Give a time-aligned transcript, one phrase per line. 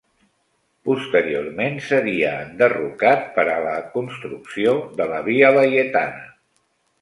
[0.87, 6.27] Posteriorment seria enderrocat per a la construcció de la Via Laietana.